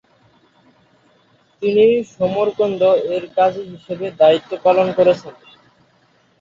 তিনি 1.61 1.85
সমরকন্দ-এর 2.13 3.23
কাজি 3.35 3.63
হিসেবে 3.71 4.05
দায়িত্ব 4.21 4.51
পালন 4.65 4.87
করেছেন। 4.97 5.33